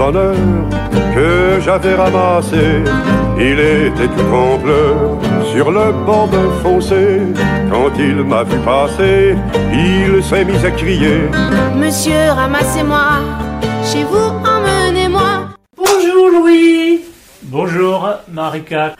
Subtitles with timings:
[0.00, 0.34] bonheur
[1.14, 2.66] que j'avais ramassé.
[3.48, 5.18] Il était tout en pleurs
[5.52, 7.04] sur le bord d'un fossé.
[7.70, 9.36] Quand il m'a vu passer,
[9.72, 11.20] il s'est mis à crier.
[11.82, 13.08] Monsieur, ramassez-moi,
[13.90, 15.30] chez vous, emmenez-moi.
[15.76, 17.00] Bonjour Louis.
[17.42, 17.98] Bonjour
[18.32, 18.94] Marika.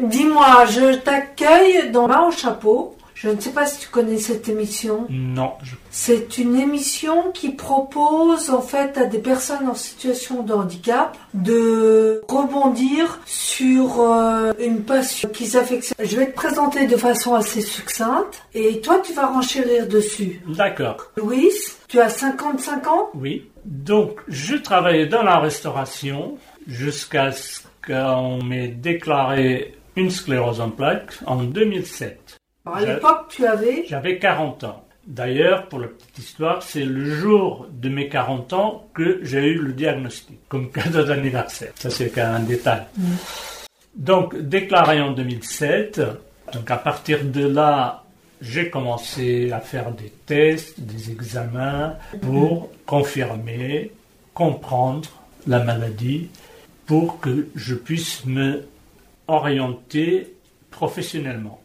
[0.00, 2.96] Dis-moi, je t'accueille dans Main au chapeau.
[3.18, 5.06] Je ne sais pas si tu connais cette émission.
[5.08, 5.54] Non.
[5.62, 11.16] je- C'est une émission qui propose en fait à des personnes en situation de handicap
[11.32, 15.96] de rebondir sur euh, une passion qu'ils affectionnent.
[16.06, 20.42] Je vais te présenter de façon assez succincte et toi tu vas renchérir dessus.
[20.46, 21.10] D'accord.
[21.16, 21.48] Louis,
[21.88, 23.08] tu as 55 ans?
[23.14, 23.48] Oui.
[23.64, 26.36] Donc, je travaillais dans la restauration
[26.66, 32.36] jusqu'à ce qu'on m'ait déclaré une sclérose en plaques en 2007.
[32.66, 34.82] Alors, À l'époque tu avais J'avais 40 ans.
[35.06, 39.58] D'ailleurs, pour la petite histoire, c'est le jour de mes 40 ans que j'ai eu
[39.58, 41.70] le diagnostic comme cadeau d'anniversaire.
[41.76, 42.82] Ça, c'est qu'un détail.
[43.94, 46.00] Donc, déclaré en 2007.
[46.52, 48.02] Donc, à partir de là,
[48.40, 53.92] j'ai commencé à faire des tests, des examens pour confirmer,
[54.34, 55.08] comprendre
[55.46, 56.30] la maladie,
[56.84, 58.66] pour que je puisse me
[59.28, 60.34] orienter
[60.70, 61.60] professionnellement.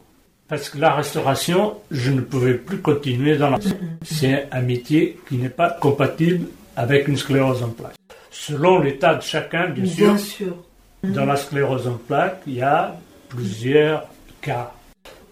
[0.52, 3.58] Parce que la restauration, je ne pouvais plus continuer dans la...
[4.04, 7.96] C'est un métier qui n'est pas compatible avec une sclérose en plaques.
[8.32, 10.56] Selon l'état de chacun, bien sûr, bien sûr.
[11.04, 12.98] dans la sclérose en plaques, il y a
[13.30, 14.04] plusieurs
[14.42, 14.74] cas.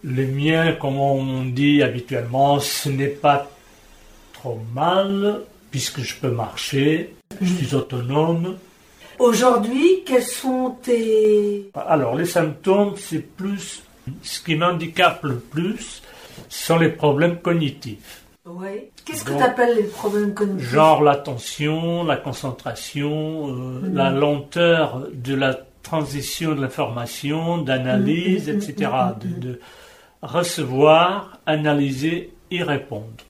[0.05, 3.51] Le mien, comme on dit habituellement, ce n'est pas
[4.31, 8.55] trop mal, puisque je peux marcher, je suis autonome.
[9.19, 13.83] Aujourd'hui, quels sont tes Alors, les symptômes, c'est plus...
[14.21, 16.01] Ce qui m'handicape le plus
[16.47, 18.23] sont les problèmes cognitifs.
[18.45, 18.89] Ouais.
[19.05, 20.69] Qu'est-ce que tu appelles les problèmes cognitifs?
[20.69, 28.91] Genre l'attention, la concentration, euh, la lenteur de la transition de l'information, d'analyse, etc.
[29.21, 29.59] De, de
[30.21, 33.23] recevoir, analyser, y répondre.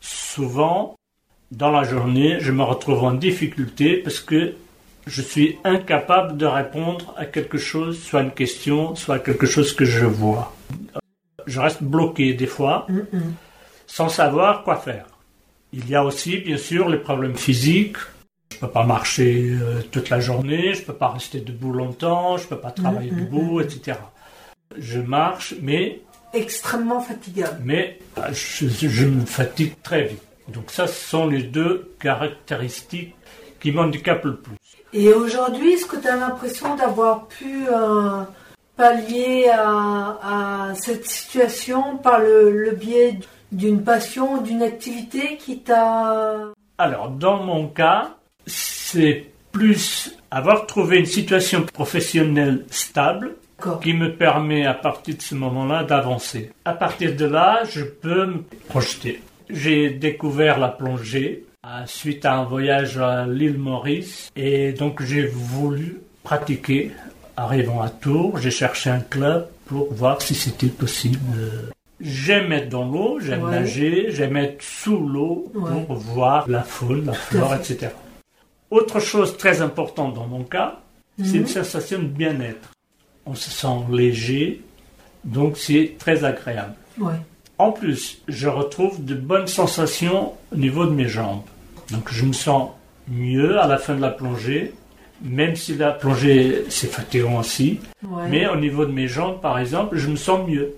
[0.00, 0.96] Souvent,
[1.50, 4.54] dans la journée, je me retrouve en difficulté parce que
[5.06, 9.84] je suis incapable de répondre à quelque chose, soit une question, soit quelque chose que
[9.84, 10.54] je vois.
[11.46, 12.86] Je reste bloqué des fois,
[13.86, 15.06] sans savoir quoi faire.
[15.72, 17.98] Il y a aussi, bien sûr, les problèmes physiques.
[18.50, 21.72] Je ne peux pas marcher euh, toute la journée, je ne peux pas rester debout
[21.72, 23.98] longtemps, je ne peux pas travailler debout, etc.
[24.78, 26.00] Je marche, mais,
[26.32, 27.60] Extrêmement fatigable.
[27.64, 30.22] mais euh, je, je me fatigue très vite.
[30.48, 33.14] Donc ça, ce sont les deux caractéristiques
[33.60, 34.56] qui m'handicapent le plus.
[34.92, 38.22] Et aujourd'hui, est-ce que tu as l'impression d'avoir pu euh,
[38.76, 43.18] pallier à, à cette situation par le, le biais
[43.52, 46.36] d'une passion, d'une activité qui t'a...
[46.78, 48.10] Alors, dans mon cas,
[48.46, 53.36] c'est plus avoir trouvé une situation professionnelle stable
[53.82, 56.52] qui me permet à partir de ce moment-là d'avancer.
[56.66, 59.22] À partir de là, je peux me projeter.
[59.48, 61.44] J'ai découvert la plongée
[61.86, 66.92] suite à un voyage à l'île Maurice et donc j'ai voulu pratiquer.
[67.38, 71.18] Arrivant à Tours, j'ai cherché un club pour voir si c'était possible.
[72.00, 73.50] J'aime être dans l'eau, j'aime Ouais.
[73.50, 75.82] nager, j'aime être sous l'eau Ouais.
[75.86, 77.88] pour voir la faune, la flore, etc.
[78.70, 80.80] Autre chose très importante dans mon cas,
[81.22, 82.70] c'est une sensation de bien-être.
[83.26, 84.62] On se sent léger,
[85.24, 86.74] donc c'est très agréable.
[86.98, 87.14] Ouais.
[87.58, 91.42] En plus, je retrouve de bonnes sensations au niveau de mes jambes.
[91.90, 92.70] Donc je me sens
[93.08, 94.74] mieux à la fin de la plongée,
[95.22, 97.80] même si la plongée c'est fatigant aussi.
[98.08, 98.28] ouais.
[98.28, 100.74] Mais au niveau de mes jambes, par exemple, je me sens mieux.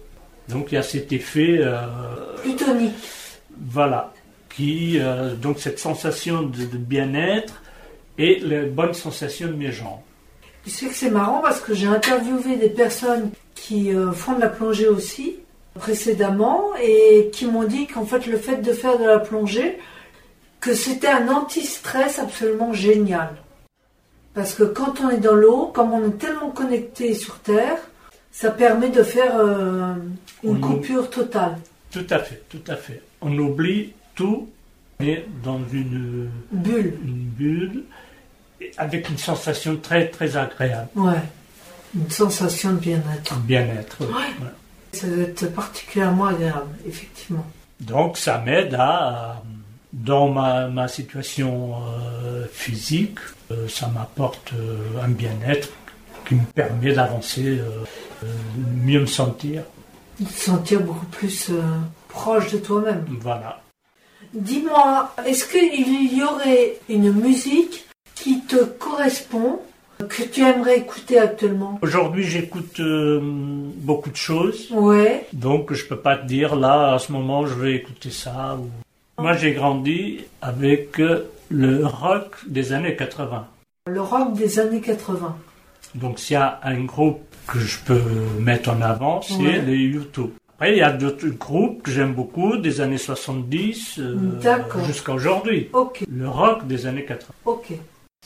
[0.48, 1.78] Donc il y a cet effet, euh,
[2.42, 2.94] Plus tonique.
[3.70, 4.12] voilà,
[4.54, 7.62] qui euh, donc cette sensation de, de bien-être
[8.18, 10.00] et les bonnes sensations de mes jambes.
[10.64, 14.40] Tu sais que c'est marrant parce que j'ai interviewé des personnes qui euh, font de
[14.40, 15.36] la plongée aussi
[15.74, 19.78] précédemment et qui m'ont dit qu'en fait le fait de faire de la plongée,
[20.60, 23.30] que c'était un anti-stress absolument génial.
[24.34, 27.78] Parce que quand on est dans l'eau, comme on est tellement connecté sur Terre,
[28.32, 29.94] ça permet de faire euh,
[30.44, 31.58] une On- coupure totale.
[31.90, 33.02] Tout à fait, tout à fait.
[33.20, 34.48] On oublie tout,
[35.00, 36.94] mais dans une, Bulle.
[37.04, 37.84] une bulle,
[38.76, 41.22] avec une sensation très très agréable, Ouais.
[41.94, 43.36] Une sensation de bien-être.
[43.40, 43.96] bien-être.
[44.00, 44.06] oui.
[44.08, 44.48] Ouais.
[44.92, 47.46] Ça doit être particulièrement agréable, effectivement.
[47.80, 49.42] Donc ça m'aide à,
[50.04, 51.74] dans ma, ma situation
[52.24, 53.18] euh, physique,
[53.50, 55.68] euh, ça m'apporte euh, un bien-être
[56.26, 57.58] qui me permet d'avancer,
[58.84, 59.62] mieux me sentir.
[60.20, 61.50] De te sentir beaucoup plus
[62.08, 63.04] proche de toi-même.
[63.20, 63.62] Voilà.
[64.34, 69.60] Dis-moi, est-ce qu'il y aurait une musique qui qui te correspond,
[70.08, 71.78] que tu aimerais écouter actuellement?
[71.82, 75.26] Aujourd'hui, j'écoute euh, beaucoup de choses, Ouais.
[75.32, 78.58] donc je peux pas te dire là, à ce moment, je vais écouter ça.
[78.60, 78.68] ou-
[79.18, 83.46] Moi, j'ai grandi avec euh, le rock des années 80.
[83.88, 85.36] Le rock des années 80.
[85.96, 88.00] Donc, s'il y a un groupe que je peux
[88.38, 89.60] mettre en avant, c'est Ouais.
[89.60, 90.30] les YouTube.
[90.54, 94.16] Après, il y a d'autres groupes que j'aime beaucoup, des années 70 euh,
[94.86, 95.68] jusqu'à aujourd'hui.
[96.10, 97.72] Le rock des années 80, ok.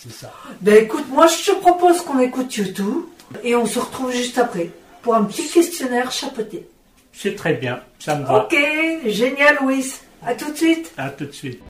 [0.00, 0.32] c'est ça.
[0.62, 3.02] Ben écoute, moi je te propose qu'on écoute YouTube
[3.44, 4.70] et on se retrouve juste après
[5.02, 6.66] pour un petit questionnaire chapeauté.
[7.12, 8.44] C'est très bien, ça me va.
[8.44, 8.56] Ok,
[9.06, 9.84] génial Louis.
[10.24, 10.92] À tout de suite.
[10.96, 11.62] À tout de suite.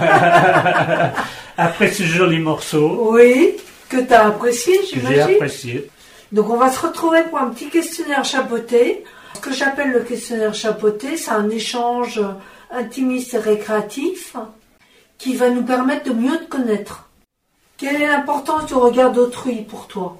[1.56, 3.56] Après ce joli morceau Oui,
[3.88, 5.34] que tu as apprécié, que j'ai j'imagine.
[5.34, 5.90] apprécié,
[6.32, 9.04] Donc on va se retrouver pour un petit questionnaire chapeauté.
[9.34, 12.20] Ce que j'appelle le questionnaire chapeauté, c'est un échange
[12.70, 14.36] intimiste et récréatif
[15.18, 17.08] qui va nous permettre de mieux te connaître.
[17.76, 20.18] Quelle est l'importance du regard d'autrui pour toi?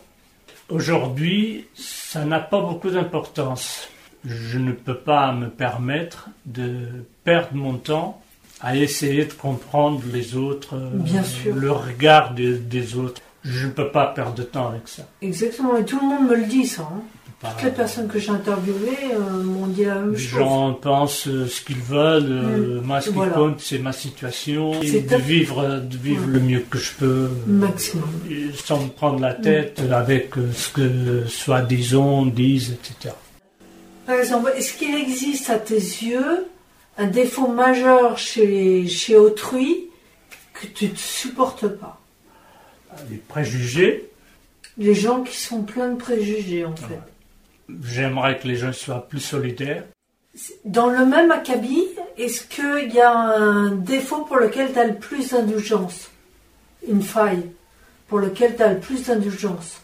[0.70, 3.88] Aujourd'hui, ça n'a pas beaucoup d'importance.
[4.24, 6.86] Je ne peux pas me permettre de
[7.24, 8.20] perdre mon temps
[8.60, 11.54] à essayer de comprendre les autres, euh, sûr.
[11.54, 13.20] le regard des, des autres.
[13.44, 15.02] Je ne peux pas perdre de temps avec ça.
[15.22, 16.82] Exactement, et tout le monde me le dit ça.
[16.82, 17.00] hein.
[17.40, 20.40] Pas- Toutes les personnes que j'ai interviewées euh, m'ont dit la même Les chose.
[20.40, 22.24] gens pensent euh, ce qu'ils veulent.
[22.32, 23.32] euh, Moi, ce qui Voilà.
[23.32, 24.72] compte, c'est ma situation.
[24.82, 27.28] C'est Et de vivre, de vivre le mieux que je peux.
[27.46, 28.08] Maximum.
[28.56, 33.14] Sans me prendre la tête avec euh, ce que soi-disant disent, etc.
[34.04, 36.44] Par exemple, est-ce qu'il existe à tes yeux
[36.98, 39.86] un défaut majeur chez, chez autrui
[40.52, 42.00] que tu ne supportes pas
[43.10, 44.10] Les préjugés,
[44.76, 47.00] Les gens qui sont pleins de préjugés, en fait.
[47.84, 49.84] j'aimerais que les gens soient plus solidaires.
[50.64, 51.86] Dans le même acabit,
[52.16, 56.10] est-ce qu'il y a un défaut pour lequel tu as le plus d'indulgence?
[56.86, 57.50] Une faille
[58.08, 59.80] pour lequel tu as le plus d'indulgence?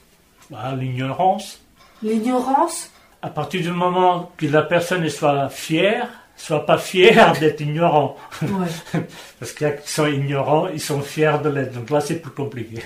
[0.50, 1.60] Bah, L'ignorance.
[2.02, 2.90] L'ignorance?
[3.22, 8.16] À partir du moment que la personne soit fière, soit pas fière d'être ignorant.
[8.42, 9.00] Ouais.
[9.40, 11.72] Parce qu'il y a qui sont ignorants, ils sont fiers de l'être.
[11.72, 12.82] Donc là, c'est plus compliqué.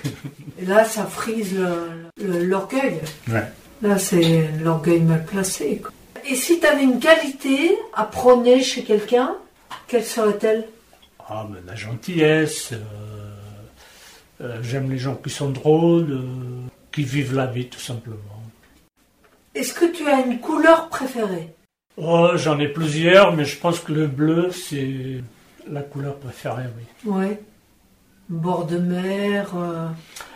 [0.60, 1.56] Et là, ça frise
[2.20, 3.00] l'orgueil.
[3.28, 3.44] Ouais.
[3.82, 5.78] Là, c'est l'orgueil mal placé.
[5.78, 5.90] quoi.
[6.28, 9.36] Et si tu avais une qualité à prôner chez quelqu'un,
[9.86, 10.66] quelle serait-elle?
[11.28, 12.72] Ah, mais la gentillesse.
[12.72, 12.78] euh,
[14.40, 16.22] euh, J'aime les gens qui sont drôles, euh,
[16.92, 18.16] qui vivent la vie tout simplement.
[19.54, 21.54] Est-ce que tu as une couleur préférée?
[22.00, 25.20] Oh, j'en ai plusieurs, mais je pense que le bleu, c'est
[25.70, 26.64] la couleur préférée,
[27.04, 27.28] oui.
[28.28, 29.50] Bord de mer.
[29.56, 29.88] euh,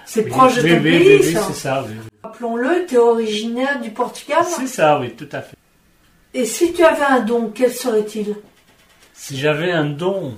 [0.07, 1.43] C'est Oui, proche de ton oui, pays, oui, oui, ça.
[1.47, 1.95] c'est ça, oui.
[2.25, 4.45] Rappelons-le, tu es originaire du Portugal.
[4.45, 5.57] C'est ça, oui, tout à fait.
[6.35, 8.35] Et si tu avais un don, quel serait-il?
[9.13, 10.37] Si j'avais un don,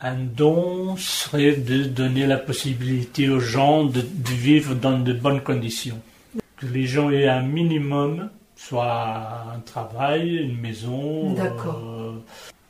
[0.00, 5.42] un don serait de donner la possibilité aux gens de, de vivre dans de bonnes
[5.42, 6.00] conditions.
[6.56, 12.12] Que les gens aient un minimum, soit un travail, une maison, euh,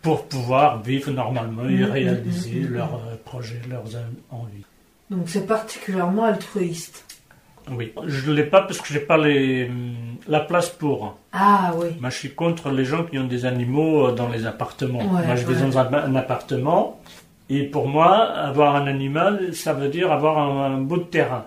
[0.02, 2.72] pour pouvoir vivre normalement et Mhm, réaliser mhm, mhm.
[2.74, 4.64] leurs euh, projets, leurs en- envies.
[5.10, 7.04] Donc c'est particulièrement altruiste.
[7.70, 9.70] Oui, je ne l'ai pas parce que j'ai pas les,
[10.26, 11.18] la place pour.
[11.32, 11.88] Ah oui.
[12.00, 15.00] Moi, je suis contre les gens qui ont des animaux euh, dans les appartements.
[15.00, 17.00] Ouais, moi, je vais dans un, un appartement
[17.50, 18.14] et pour moi,
[18.50, 21.44] avoir un animal, ça veut dire avoir un, un bout de terrain.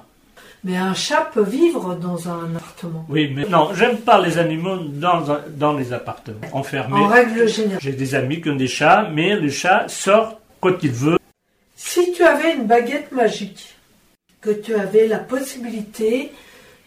[0.63, 3.05] Mais un chat peut vivre dans un appartement.
[3.09, 6.99] Oui, mais non, j'aime pas les animaux dans, les appartements, enfermés.
[6.99, 7.79] En règle générale.
[7.81, 11.17] J'ai des amis qui ont des chats, mais le chat sort quand il veut.
[11.75, 13.75] Si tu avais une baguette magique,
[14.39, 16.31] que tu avais la possibilité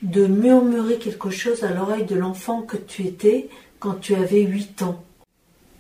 [0.02, 4.82] de murmurer quelque chose à l'oreille de l'enfant que tu étais quand tu avais 8
[4.82, 5.02] ans,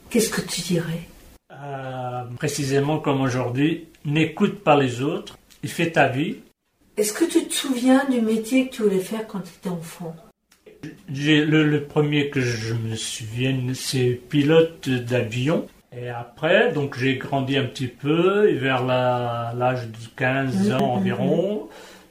[0.08, 1.08] qu'est-ce que tu dirais?
[1.52, 6.36] Euh, précisément comme aujourd'hui, n'écoute pas les autres, il fait ta vie.
[6.96, 10.14] Est-ce que tu te souviens du métier que tu voulais faire quand tu étais enfant?
[11.08, 15.66] Le, le premier que je me souvienne, c'est pilote d'avion.
[15.96, 21.68] Et après, donc j'ai grandi un petit peu, et vers l'âge de 15 ans environ,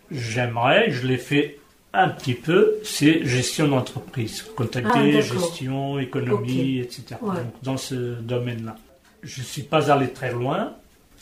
[0.09, 1.59] j'aimerais, je l'ai fait
[1.93, 5.39] un petit peu, c'est gestion d'entreprise, Ah, comptabilité, d'accord.
[5.49, 7.03] gestion, économie, etc.
[7.21, 7.35] Ouais.
[7.35, 8.75] Donc, dans ce domaine-là.
[9.21, 10.75] Je ne suis pas allé très loin,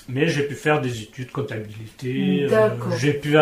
[0.10, 2.44] mais j'ai pu faire des études comptabilité.
[2.46, 2.94] euh, D'accord.
[2.98, 3.36] j'ai pu,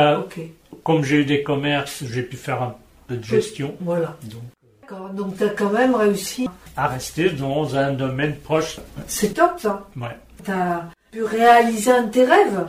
[0.83, 2.75] comme j'ai eu des commerces, j'ai pu faire un
[3.07, 3.75] peu de gestion.
[3.81, 4.17] voilà.
[4.23, 4.41] Donc,
[4.81, 6.47] D'accord, donc tu as quand même réussi.
[6.75, 8.77] à rester dans un domaine proche.
[9.07, 9.87] C'est top ça.
[9.95, 10.17] Ouais.
[10.43, 12.65] Tu as pu réaliser un de tes rêves.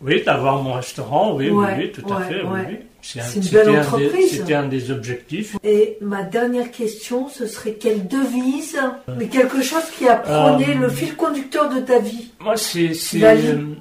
[0.00, 2.42] Oui, d'avoir mon restaurant, oui, Ouais, oui, tout à fait.
[2.42, 2.78] oui.
[3.06, 4.30] C'est un- C'est une belle entreprise.
[4.30, 5.56] C'était un des objectifs.
[5.62, 8.78] Et ma dernière question, ce serait quelle devise,
[9.18, 12.30] mais quelque chose qui a prôné Euh, le fil conducteur de ta vie.
[12.40, 12.92] Moi, c'est
[13.22, 13.74] euh,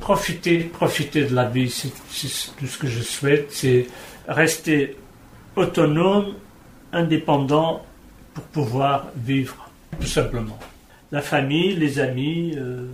[0.00, 1.68] profiter, profiter de la vie.
[1.70, 3.48] C'est c'est tout ce que je souhaite.
[3.50, 3.86] C'est
[4.26, 4.96] rester
[5.54, 6.34] autonome,
[6.92, 7.84] indépendant
[8.34, 9.68] pour pouvoir vivre,
[10.00, 10.58] tout simplement.
[11.12, 12.86] La famille, les amis, euh,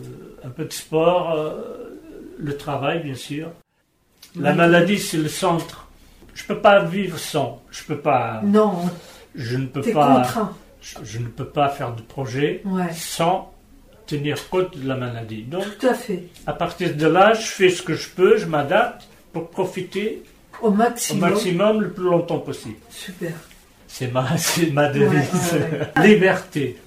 [0.45, 1.97] un peu de sport, euh,
[2.39, 3.49] le travail, bien sûr.
[4.39, 5.89] La maladie, c'est le centre.
[6.35, 7.63] Je peux pas vivre sans.
[7.71, 8.41] Je peux pas.
[8.45, 8.75] Non,
[9.35, 10.17] Je ne peux pas.
[10.23, 10.57] contraint.
[10.81, 13.53] Je, je ne peux pas faire de projet Ouais, sans
[14.07, 15.43] tenir compte de la maladie.
[15.43, 16.25] Donc, tout à fait.
[16.47, 20.23] à partir de là, je fais ce que je peux, je m'adapte pour profiter
[20.61, 21.31] Au au maximum.
[21.31, 22.77] maximum le plus longtemps possible.
[22.91, 23.33] Super.
[23.87, 24.23] C'est ma,
[24.89, 25.53] devise.
[25.53, 26.79] ouais, Liberté.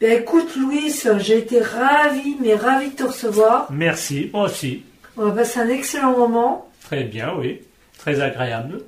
[0.00, 3.66] Ben écoute, Louise, j'ai été ravie, mais ravie de te recevoir.
[3.70, 4.84] Merci, moi aussi.
[5.16, 6.68] On a passé un excellent moment.
[6.84, 7.60] Très bien, oui.
[7.98, 8.80] Très agréable.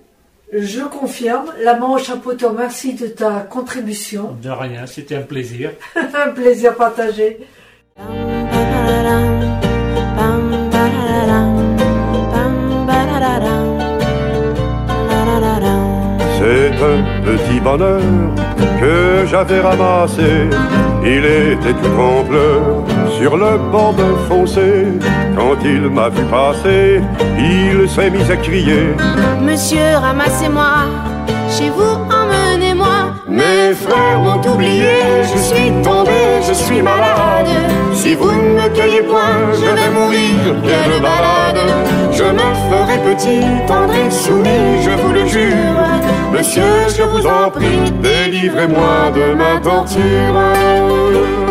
[0.52, 1.52] Je confirme.
[1.62, 4.36] La main au chapeau te remercie de ta contribution.
[4.42, 5.72] De rien, c'était un plaisir.
[5.96, 7.38] un plaisir partagé.
[16.38, 18.02] C'est un petit bonheur
[18.84, 20.48] que j'avais ramassé.
[21.04, 22.82] Il était tout en pleurs
[23.18, 24.70] sur le bord d'un fossé.
[25.36, 27.00] Quand il m'a vu passer,
[27.38, 28.84] il s'est mis à crier.
[29.40, 30.72] Monsieur, ramassez-moi.
[31.56, 32.96] Chez vous, emmenez-moi.
[33.28, 34.96] Mes frères m'ont oublié,
[35.32, 37.52] je suis tombé, je suis malade.
[37.92, 40.40] Si vous ne me cueillez point, je vais mourir.
[40.68, 41.62] Quelle balade.
[42.12, 45.84] Je me ferai petit, tendre et soumis, je vous le jure.
[46.34, 51.43] Monsieur, je vous en prie, délivrez-moi de ma torture.